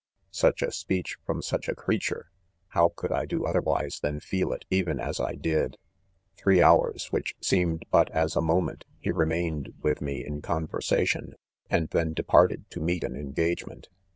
[0.29, 2.31] 5' Such' a speech from such a crea ture!—
[2.69, 3.11] how; gouM.
[3.15, 5.85] I do otherwise than feel it even as I did I.
[6.37, 10.41] * Three: .hours, which seemed hut as a mo > ment, he remained, with me, in
[10.41, 11.35] conversa tion,
[11.69, 13.89] and then departed to meet an engage ment.